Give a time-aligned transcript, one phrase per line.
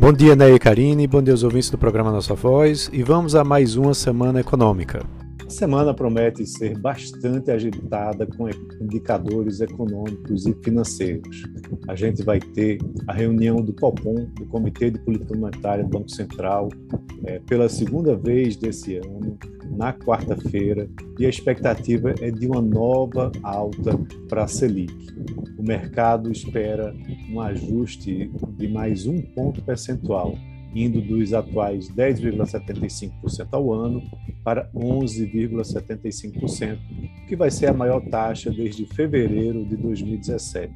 [0.00, 3.34] Bom dia, Ney e Karine, bom dia aos ouvintes do programa Nossa Voz e vamos
[3.34, 5.04] a mais uma semana econômica.
[5.44, 8.48] A semana promete ser bastante agitada com
[8.80, 11.42] indicadores econômicos e financeiros.
[11.88, 16.10] A gente vai ter a reunião do COPOM, do Comitê de Política Monetária do Banco
[16.10, 16.68] Central,
[17.24, 19.36] é, pela segunda vez desse ano,
[19.78, 23.96] na quarta-feira, e a expectativa é de uma nova alta
[24.28, 24.92] para a Selic.
[25.56, 26.92] O mercado espera
[27.30, 28.28] um ajuste
[28.58, 30.36] de mais um ponto percentual
[30.74, 34.02] indo dos atuais 10,75% ao ano
[34.44, 36.78] para 11,75%,
[37.26, 40.74] que vai ser a maior taxa desde fevereiro de 2017.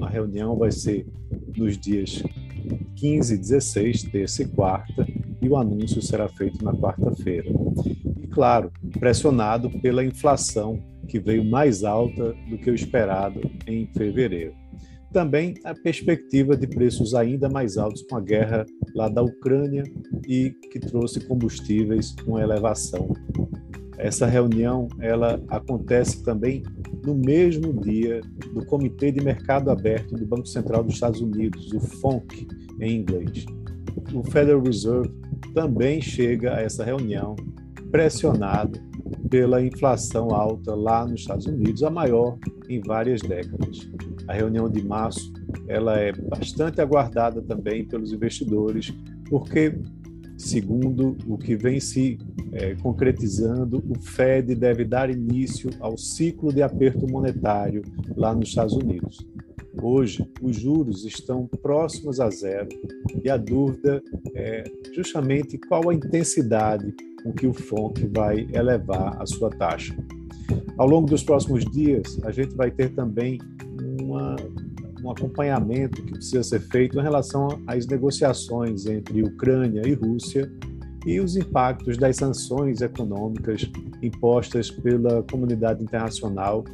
[0.00, 1.04] a reunião vai ser
[1.56, 2.22] nos dias
[2.96, 5.06] 15 e 16, terça e quarta,
[5.44, 7.50] e o anúncio será feito na quarta-feira.
[8.22, 14.54] E, claro, pressionado pela inflação, que veio mais alta do que o esperado em fevereiro.
[15.12, 18.64] Também a perspectiva de preços ainda mais altos com a guerra
[18.96, 19.84] lá da Ucrânia
[20.26, 23.12] e que trouxe combustíveis com elevação.
[23.98, 26.62] Essa reunião ela acontece também
[27.04, 31.80] no mesmo dia do Comitê de Mercado Aberto do Banco Central dos Estados Unidos, o
[31.80, 32.48] FONC
[32.80, 33.44] em inglês.
[34.12, 35.10] O Federal Reserve
[35.52, 37.36] também chega a essa reunião
[37.90, 38.80] pressionado
[39.28, 43.88] pela inflação alta lá nos Estados Unidos, a maior em várias décadas.
[44.26, 45.32] A reunião de março
[45.68, 48.92] ela é bastante aguardada também pelos investidores,
[49.28, 49.78] porque,
[50.36, 52.18] segundo o que vem se
[52.52, 57.82] é, concretizando, o Fed deve dar início ao ciclo de aperto monetário
[58.16, 59.18] lá nos Estados Unidos.
[59.82, 62.68] Hoje, os juros estão próximos a zero
[63.22, 64.02] e a dúvida
[64.34, 69.96] é justamente qual a intensidade com que o FONC vai elevar a sua taxa.
[70.76, 73.38] Ao longo dos próximos dias, a gente vai ter também
[74.02, 74.36] uma,
[75.02, 80.50] um acompanhamento que precisa ser feito em relação às negociações entre Ucrânia e Rússia
[81.06, 83.70] e os impactos das sanções econômicas
[84.02, 86.64] impostas pela comunidade internacional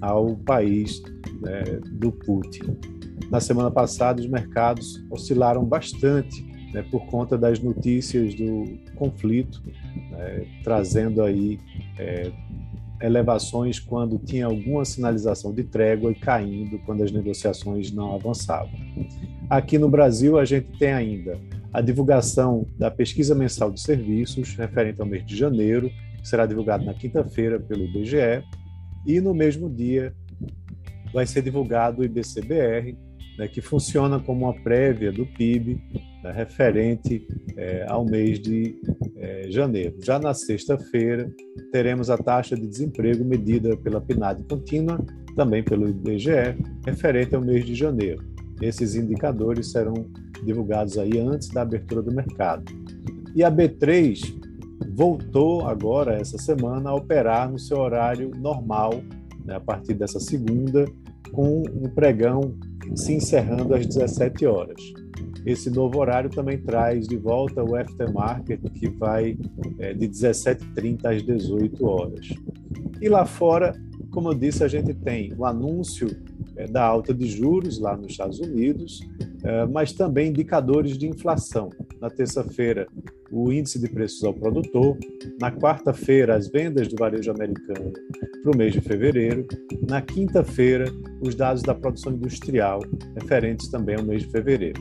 [0.00, 1.02] ao país
[1.40, 1.62] né,
[1.92, 2.76] do Putin.
[3.30, 9.62] Na semana passada, os mercados oscilaram bastante né, por conta das notícias do conflito,
[10.10, 11.58] né, trazendo aí
[11.98, 12.30] é,
[13.00, 18.72] elevações quando tinha alguma sinalização de trégua e caindo quando as negociações não avançavam.
[19.48, 21.38] Aqui no Brasil, a gente tem ainda
[21.72, 25.90] a divulgação da pesquisa mensal de serviços, referente ao mês de janeiro,
[26.20, 28.42] que será divulgado na quinta-feira pelo IBGE,
[29.06, 30.12] e no mesmo dia
[31.12, 32.96] vai ser divulgado o IBCBR,
[33.38, 35.80] né, que funciona como uma prévia do PIB
[36.22, 38.80] né, referente é, ao mês de
[39.16, 39.96] é, janeiro.
[40.02, 41.30] Já na sexta-feira,
[41.72, 45.04] teremos a taxa de desemprego medida pela PNAD contínua,
[45.36, 48.24] também pelo IBGE, referente ao mês de janeiro.
[48.60, 49.94] Esses indicadores serão
[50.44, 52.64] divulgados aí antes da abertura do mercado.
[53.34, 54.36] E a B3
[54.94, 59.00] voltou agora, essa semana, a operar no seu horário normal,
[59.44, 60.84] né, a partir dessa segunda,
[61.32, 62.54] com um pregão
[62.96, 64.80] se encerrando às 17 horas.
[65.46, 69.36] Esse novo horário também traz de volta o aftermarket, que vai
[69.78, 72.28] é, de 17h30 às 18 horas.
[73.00, 73.74] E lá fora,
[74.10, 76.08] como eu disse, a gente tem o anúncio
[76.56, 79.00] é, da alta de juros lá nos Estados Unidos,
[79.44, 81.70] é, mas também indicadores de inflação.
[82.00, 82.86] Na terça-feira,
[83.30, 84.96] o índice de preços ao produtor.
[85.40, 87.92] Na quarta-feira, as vendas do varejo americano
[88.42, 89.46] para o mês de fevereiro.
[89.88, 90.86] Na quinta-feira,
[91.20, 92.80] os dados da produção industrial,
[93.14, 94.80] referentes também ao mês de fevereiro.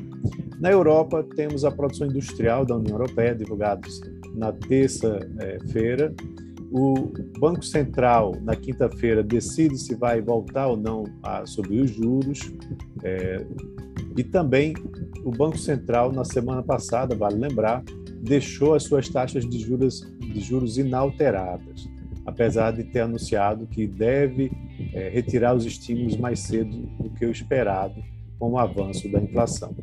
[0.59, 4.01] Na Europa, temos a produção industrial da União Europeia, divulgados
[4.35, 6.13] na terça-feira.
[6.71, 12.39] O Banco Central, na quinta-feira, decide se vai voltar ou não a subir os juros.
[13.03, 13.45] É,
[14.17, 14.73] e também
[15.23, 17.83] o Banco Central, na semana passada, vale lembrar,
[18.23, 21.87] deixou as suas taxas de juros, de juros inalteradas,
[22.25, 24.51] apesar de ter anunciado que deve
[24.93, 28.01] é, retirar os estímulos mais cedo do que o esperado
[28.39, 29.75] com o avanço da inflação.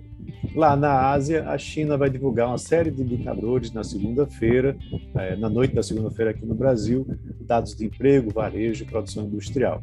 [0.55, 4.76] Lá na Ásia, a China vai divulgar uma série de indicadores na segunda-feira,
[5.14, 7.06] é, na noite da segunda-feira aqui no Brasil,
[7.41, 9.82] dados de emprego, varejo produção industrial.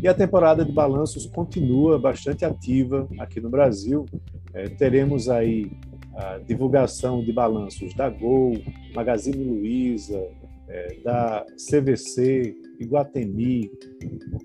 [0.00, 4.06] E a temporada de balanços continua bastante ativa aqui no Brasil.
[4.54, 5.70] É, teremos aí
[6.14, 8.54] a divulgação de balanços da Gol,
[8.94, 10.24] Magazine Luiza,
[10.68, 13.70] é, da CVC, Iguatemi,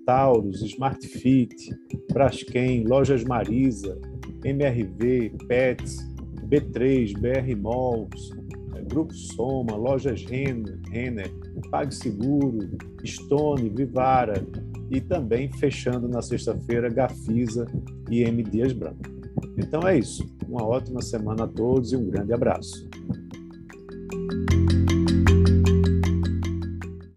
[0.06, 1.56] Taurus, Smart Fit,
[2.12, 4.00] Braskem, Lojas Marisa,
[4.44, 5.98] MRV, Pets,
[6.48, 8.31] B3, BR Malls,
[8.75, 11.31] é, Grupo Soma, Lojas Renner, Renner
[11.69, 12.69] PagSeguro,
[13.06, 14.45] Stone, Vivara
[14.92, 17.66] e também fechando na sexta-feira Gafisa
[18.10, 19.01] e M Dias Branco.
[19.57, 20.28] Então é isso.
[20.48, 22.88] Uma ótima semana a todos e um grande abraço.